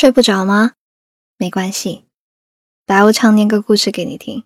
[0.00, 0.74] 睡不着吗？
[1.38, 2.04] 没关系，
[2.86, 4.44] 来，我唱念个故事给你听。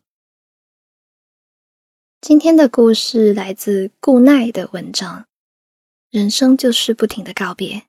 [2.22, 5.27] 今天的故事来自顾奈的文章。
[6.09, 7.87] 人生就是不停的告别，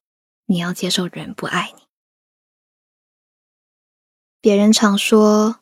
[0.47, 1.83] 你要接受人不爱你。
[4.41, 5.61] 别人常说，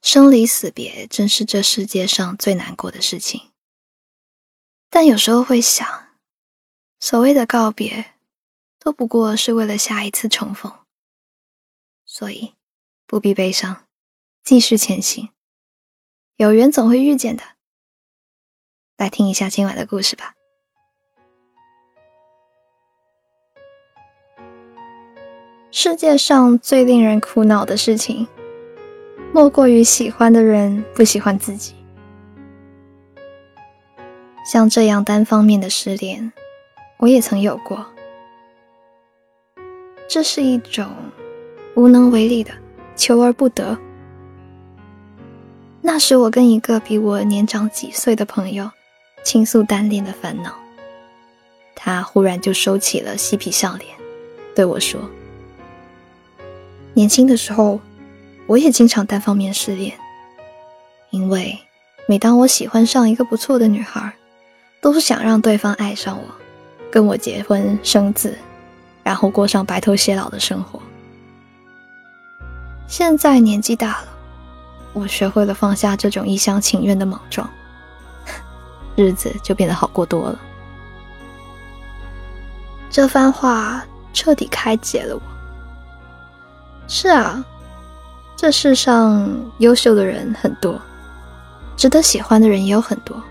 [0.00, 3.50] 生离死别真是这世界上最难过的事情。
[4.88, 6.16] 但有时候会想，
[7.00, 8.14] 所谓的告别，
[8.78, 10.79] 都不过是为了下一次重逢。
[12.12, 12.54] 所以，
[13.06, 13.86] 不必悲伤，
[14.42, 15.28] 继续前行。
[16.34, 17.44] 有缘总会遇见的。
[18.96, 20.34] 来听一下今晚的故事吧。
[25.70, 28.26] 世界上最令人苦恼的事情，
[29.32, 31.76] 莫过于喜欢的人不喜欢自己。
[34.44, 36.32] 像这样单方面的失恋，
[36.98, 37.86] 我也曾有过。
[40.08, 40.90] 这是一种。
[41.74, 42.50] 无能为力的，
[42.96, 43.78] 求而不得。
[45.82, 48.70] 那时，我跟一个比我年长几岁的朋友
[49.22, 50.52] 倾诉单恋的烦恼，
[51.74, 53.88] 他忽然就收起了嬉皮笑脸，
[54.54, 55.00] 对我说
[56.92, 57.80] ：“年轻的时候，
[58.46, 59.96] 我也经常单方面失恋，
[61.10, 61.58] 因为
[62.06, 64.12] 每当我喜欢上一个不错的女孩，
[64.82, 66.24] 都是想让对方爱上我，
[66.90, 68.36] 跟我结婚生子，
[69.02, 70.79] 然后过上白头偕老的生活。”
[72.90, 74.08] 现在年纪大了，
[74.92, 77.48] 我学会了放下这种一厢情愿的莽撞，
[78.96, 80.36] 日子就变得好过多了。
[82.90, 83.80] 这番话
[84.12, 85.22] 彻底开解了我。
[86.88, 87.44] 是啊，
[88.36, 90.76] 这世上优秀的人很多，
[91.76, 93.22] 值得喜欢的人也有很多，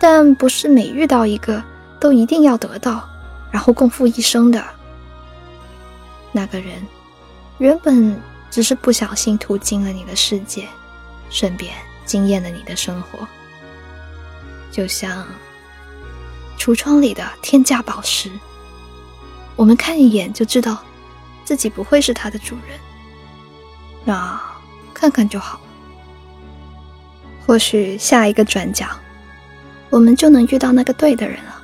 [0.00, 1.62] 但不是每遇到一个
[2.00, 3.08] 都一定要得到，
[3.52, 4.60] 然后共赴一生的
[6.32, 6.74] 那个人。
[7.60, 8.18] 原本
[8.50, 10.66] 只是不小心途经了你的世界，
[11.28, 11.74] 顺便
[12.06, 13.28] 惊艳了你的生活，
[14.72, 15.26] 就像
[16.58, 18.30] 橱窗里的天价宝石，
[19.56, 20.82] 我们看一眼就知道
[21.44, 22.80] 自己不会是它的主人，
[24.06, 24.40] 那
[24.94, 25.60] 看看就好。
[27.46, 28.86] 或许下一个转角，
[29.90, 31.59] 我们就能遇到那个对的人了。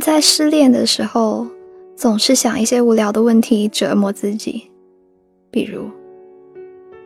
[0.00, 1.46] 在失恋的时候，
[1.94, 4.70] 总是想一些无聊的问题折磨自己，
[5.50, 5.88] 比如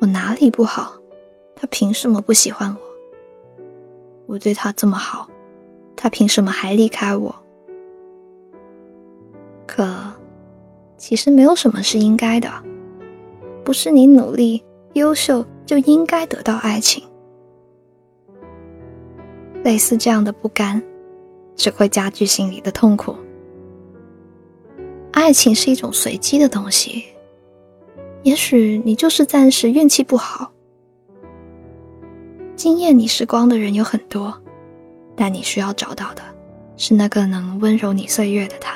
[0.01, 0.95] 我哪里不好，
[1.55, 2.81] 他凭什么不喜欢我？
[4.27, 5.29] 我对他这么好，
[5.97, 7.34] 他凭什么还离开我？
[9.67, 9.87] 可
[10.97, 12.50] 其实没有什么是应该的，
[13.65, 14.62] 不是你努力
[14.95, 17.05] 优秀就应该得到爱情。
[19.62, 20.83] 类似这样的不甘。
[21.60, 23.15] 只会加剧心里的痛苦。
[25.12, 27.04] 爱情是一种随机的东西，
[28.22, 30.50] 也许你就是暂时运气不好。
[32.56, 34.43] 惊艳你时光的人有很多，
[35.15, 36.22] 但你需要找到的
[36.78, 38.75] 是那个能温柔你岁月的他。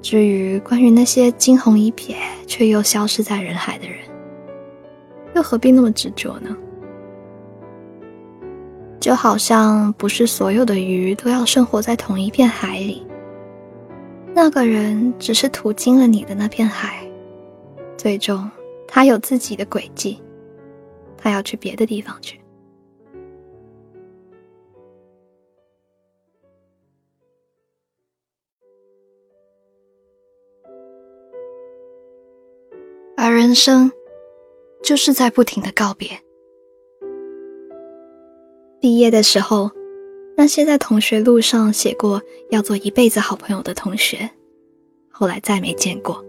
[0.00, 2.14] 至于关于那些惊鸿一瞥
[2.46, 3.98] 却又消失在人海的人，
[5.34, 6.56] 又何必那么执着呢？
[9.00, 13.06] 就好像不是所有的鱼都要生活在同一片海里，
[14.34, 17.08] 那个人只是途经了你的那片海，
[17.96, 18.50] 最终
[18.86, 20.20] 他有自己的轨迹，
[21.16, 22.40] 他要去别的地方去。
[33.16, 33.90] 而人生，
[34.82, 36.20] 就是在不停的告别。
[38.80, 39.70] 毕业的时候，
[40.36, 44.30] 那些在同学录上写过要做一辈子好朋友的同学，
[45.10, 46.24] 后来再没见过。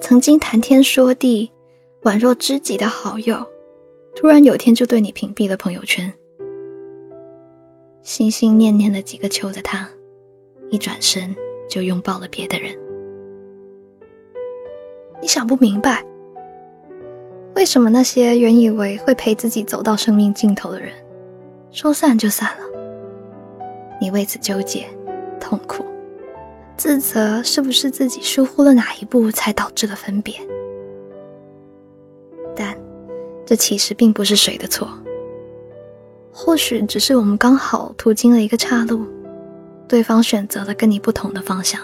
[0.00, 1.50] 曾经谈天说地、
[2.02, 3.36] 宛若知己的好友，
[4.14, 6.12] 突然有天就对你屏蔽了朋友圈。
[8.02, 9.88] 心心念念了几个秋的他，
[10.68, 11.34] 一转身
[11.66, 12.78] 就拥抱了别的人。
[15.22, 16.04] 你想不明白。
[17.54, 20.92] 为什么那些原以为会陪自己走到生命尽头的人，
[21.70, 22.64] 说散就散了？
[24.00, 24.86] 你为此纠结、
[25.40, 25.84] 痛苦、
[26.76, 30.34] 自责，是不是自己疏忽了哪一步才导致了分别？
[32.56, 32.76] 但
[33.46, 34.88] 这其实并不是谁的错，
[36.32, 39.06] 或许只是我们刚好途经了一个岔路，
[39.88, 41.80] 对方选择了跟你不同的方向，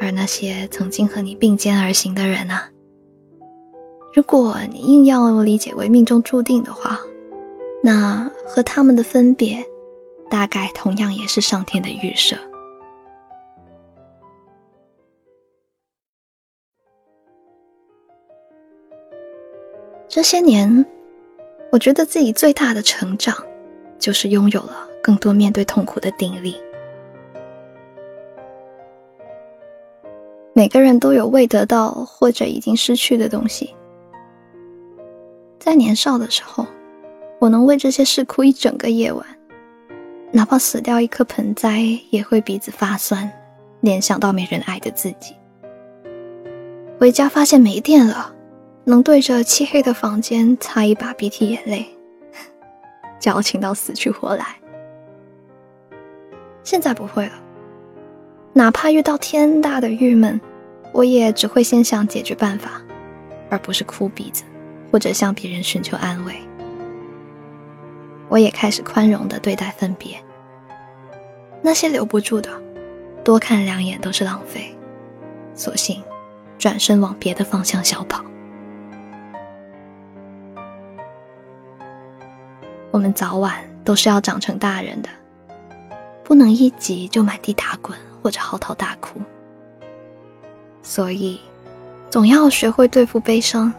[0.00, 2.68] 而那些曾经和你并肩而行的人啊。
[4.14, 7.00] 如果你硬要理解为命中注定的话，
[7.82, 9.64] 那和他们的分别，
[10.28, 12.36] 大概同样也是上天的预设。
[20.06, 20.84] 这些年，
[21.70, 23.34] 我觉得自己最大的成长，
[23.98, 26.54] 就是拥有了更多面对痛苦的定力。
[30.52, 33.74] 每个人都有未得到或者已经失去的东西。
[35.62, 36.66] 在年少的时候，
[37.38, 39.24] 我能为这些事哭一整个夜晚，
[40.32, 43.30] 哪怕死掉一颗盆栽，也会鼻子发酸，
[43.80, 45.36] 联想到没人爱的自己。
[46.98, 48.34] 回家发现没电了。
[48.84, 51.86] 能对着漆黑的房间擦一把鼻涕眼泪，
[53.20, 54.44] 矫情到死去活来。
[56.64, 57.32] 现在不会了，
[58.52, 60.40] 哪怕遇到天大的郁闷，
[60.90, 62.82] 我也只会先想解决办法，
[63.50, 64.42] 而不是哭鼻子，
[64.92, 66.34] 或者向别人寻求安慰。
[68.28, 70.22] 我也开始宽容的对待分别，
[71.62, 72.50] 那些留不住的，
[73.24, 74.76] 多看两眼都是浪费，
[75.54, 76.02] 索性
[76.58, 78.22] 转身往别的方向小跑。
[82.90, 85.08] 我们早晚都是要长成大人的，
[86.22, 89.18] 不能一急就满地打滚或者嚎啕大哭。
[90.82, 91.40] 所以，
[92.10, 93.72] 总要学会对付悲伤。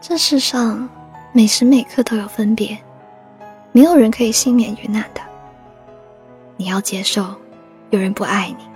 [0.00, 0.88] 这世上
[1.32, 2.78] 每时每刻都有分别，
[3.72, 5.20] 没有人可以幸免于难的。
[6.56, 7.34] 你要接受，
[7.90, 8.68] 有人不爱你。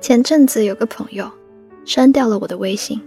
[0.00, 1.30] 前阵子有个朋友
[1.84, 2.98] 删掉了我的微信，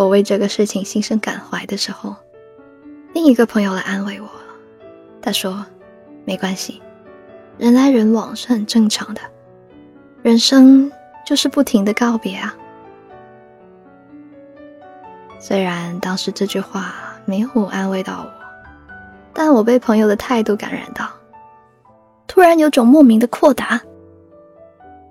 [0.00, 2.16] 我为这个事情心生感怀的时候，
[3.12, 4.26] 另一个朋友来安慰我，
[5.20, 5.66] 他说
[6.24, 6.80] ：“没关系，
[7.58, 9.20] 人来人往是很正常的，
[10.22, 10.90] 人生
[11.26, 12.56] 就是不停的告别啊。”
[15.38, 16.94] 虽然当时这句话
[17.26, 18.30] 没有安慰到我，
[19.34, 21.10] 但我被朋友的态度感染到，
[22.26, 23.78] 突然有种莫名的豁达。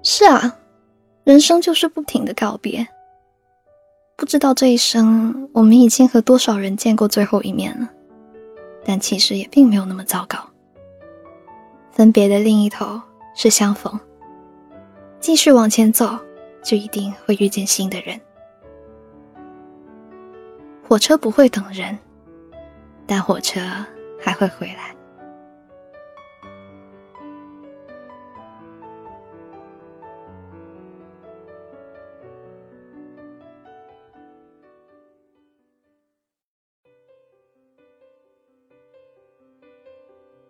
[0.01, 0.57] 是啊，
[1.25, 2.87] 人生就是不停的告别。
[4.19, 7.89] 不知道这一生我们已经和多少人见过最后一面了，
[8.83, 10.37] 但其实也并没有那么糟糕。
[11.89, 13.01] 分别的另一头
[13.33, 13.97] 是相逢，
[15.21, 16.19] 继续往前走，
[16.61, 18.19] 就一定会遇见新的人。
[20.85, 21.97] 火车不会等人，
[23.07, 23.61] 但火车
[24.21, 24.93] 还会回来。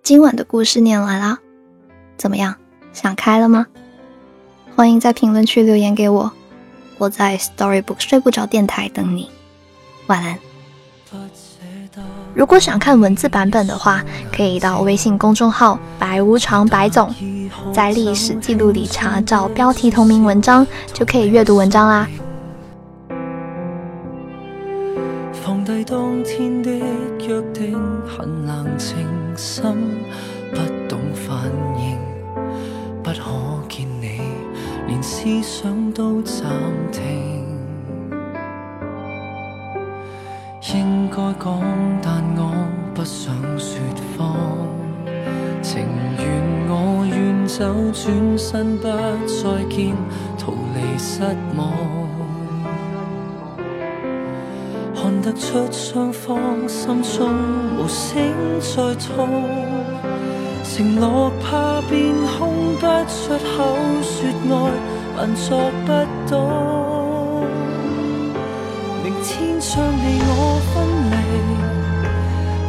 [0.10, 1.38] 今晚的故事念完啦，
[2.18, 2.56] 怎么样？
[2.94, 3.68] 想开了吗？
[4.76, 6.32] 欢迎在评论区留言给我，
[6.98, 9.30] 我在 Storybook 睡不着电台等你。
[10.08, 10.40] 晚安。
[12.34, 14.04] 如果想看文字版本的话，
[14.36, 17.14] 可以到微信公众号“白无常白总”，
[17.72, 22.08] 在历史记录里查找标题同名文章，就可以阅读文章啦。
[25.84, 28.98] 当天的约定，很冷清。
[29.36, 29.64] 心
[30.52, 30.58] 不
[30.90, 31.98] 懂反应，
[33.02, 34.20] 不可见你，
[34.88, 36.44] 连思想都暂
[36.92, 37.46] 停。
[40.74, 41.62] 应该讲，
[42.02, 42.54] 但我
[42.94, 43.80] 不想说
[44.18, 44.36] 谎。
[45.62, 45.86] 情
[46.18, 46.28] 愿
[46.68, 49.96] 我远走，转身不再见，
[50.38, 51.22] 逃离失
[51.56, 51.99] 望。
[55.34, 57.30] 出双方心中
[57.78, 58.18] 无声
[58.60, 59.44] 在痛，
[60.64, 64.16] 承诺怕变空，不出口说
[64.50, 64.54] 爱，
[65.18, 65.48] 还作
[65.86, 65.88] 不
[66.32, 66.34] 到。
[69.04, 70.32] 明天将你我
[70.70, 70.74] 分
[71.12, 71.16] 离，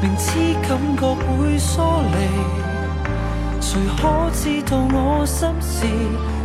[0.02, 0.28] 明知
[0.66, 1.70] 感觉会疏
[2.12, 2.18] 离，
[3.60, 4.00] 谁可
[4.32, 5.86] 知道我心事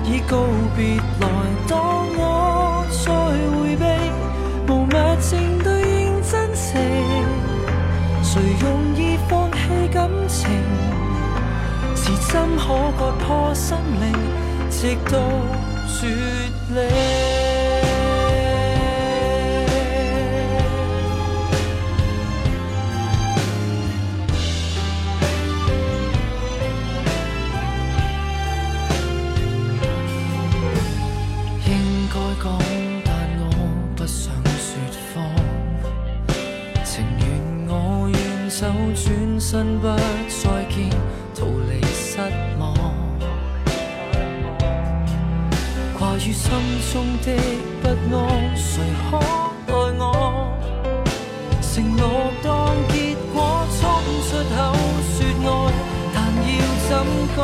[0.06, 0.34] 已告
[0.76, 0.80] 别
[1.20, 1.35] 来？
[12.98, 14.14] 割破心灵，
[14.70, 15.20] 直到
[15.88, 16.08] 绝
[16.74, 17.25] 离。
[46.66, 47.28] 心中的
[47.84, 48.20] 不安，
[48.58, 49.12] 谁可
[49.68, 50.04] 代我？
[51.62, 52.02] 承诺
[52.42, 52.50] 当
[52.90, 52.94] 结
[53.32, 53.36] 果，
[53.78, 53.82] 冲
[54.26, 54.58] 出口
[55.14, 55.48] 说爱，
[56.14, 56.50] 但要
[56.88, 56.92] 怎
[57.36, 57.38] 讲？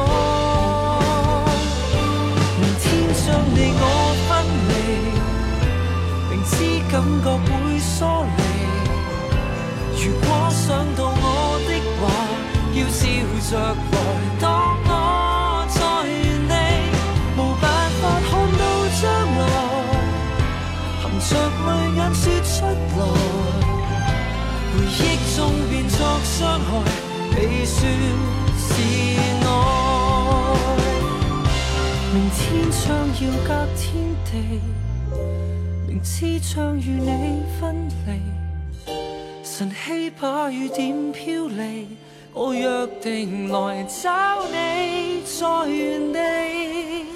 [2.58, 3.84] 明天将你我
[4.28, 4.30] 分
[4.70, 4.72] 离，
[6.30, 6.51] 明知
[6.92, 7.50] 感觉会
[7.80, 7.94] 疏
[8.38, 8.40] 离。
[10.04, 11.24] 如果想到我
[11.68, 11.70] 的
[27.82, 27.90] 说
[28.56, 28.70] 是
[29.44, 29.50] 爱。
[32.14, 33.82] 明天将要隔天
[34.24, 34.30] 地，
[35.88, 37.60] 明知将与你分
[38.06, 38.10] 离。
[39.44, 41.88] 晨曦把雨点飘离，
[42.34, 47.11] 我约定来找你，在原地。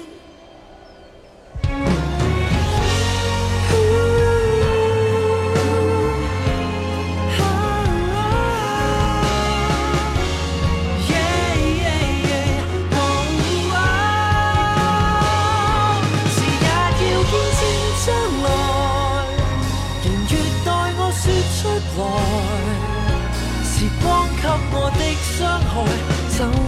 [25.36, 25.84] 伤害，
[26.38, 26.65] 就。